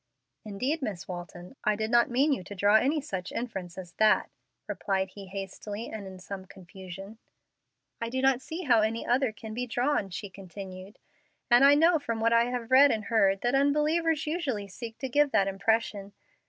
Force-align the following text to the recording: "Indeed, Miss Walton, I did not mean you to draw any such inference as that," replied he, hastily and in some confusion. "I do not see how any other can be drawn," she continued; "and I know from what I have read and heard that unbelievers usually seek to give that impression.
"Indeed, 0.43 0.81
Miss 0.81 1.07
Walton, 1.07 1.55
I 1.63 1.75
did 1.75 1.91
not 1.91 2.09
mean 2.09 2.33
you 2.33 2.43
to 2.45 2.55
draw 2.55 2.77
any 2.77 3.01
such 3.01 3.31
inference 3.31 3.77
as 3.77 3.93
that," 3.99 4.31
replied 4.65 5.09
he, 5.09 5.27
hastily 5.27 5.91
and 5.91 6.07
in 6.07 6.17
some 6.17 6.45
confusion. 6.45 7.19
"I 8.01 8.09
do 8.09 8.19
not 8.19 8.41
see 8.41 8.63
how 8.63 8.81
any 8.81 9.05
other 9.05 9.31
can 9.31 9.53
be 9.53 9.67
drawn," 9.67 10.09
she 10.09 10.27
continued; 10.27 10.97
"and 11.51 11.63
I 11.63 11.75
know 11.75 11.99
from 11.99 12.19
what 12.19 12.33
I 12.33 12.45
have 12.45 12.71
read 12.71 12.89
and 12.89 13.05
heard 13.13 13.41
that 13.41 13.53
unbelievers 13.53 14.25
usually 14.25 14.67
seek 14.67 14.97
to 14.97 15.07
give 15.07 15.29
that 15.33 15.47
impression. 15.47 16.13